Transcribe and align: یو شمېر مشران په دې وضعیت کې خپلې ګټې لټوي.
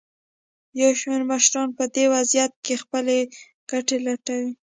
یو 0.81 0.91
شمېر 0.99 1.23
مشران 1.31 1.67
په 1.77 1.83
دې 1.95 2.05
وضعیت 2.15 2.53
کې 2.65 2.75
خپلې 2.83 3.19
ګټې 3.71 3.97
لټوي. 4.05 4.51